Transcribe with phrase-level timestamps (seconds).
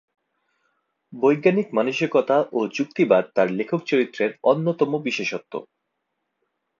[1.13, 5.53] বৈজ্ঞানিক মানসিকতা ও যুক্তিবাদ তার লেখক চরিত্রের অন্যতম বিশেষত্ব।